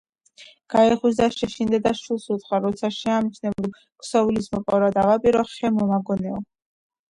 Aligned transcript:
გაეღვიძა, 0.75 1.27
შეშინდა 1.35 1.79
და 1.87 1.91
შვილს 1.99 2.25
უთხრა: 2.37 2.61
როცა 2.63 2.91
შემამჩნევ 2.97 3.59
რომ 3.67 3.77
ქსოვილის 4.07 4.51
მოპარვა 4.57 4.91
დავაპირო, 4.99 5.47
ხე 5.55 5.75
მომაგონეო! 5.79 6.45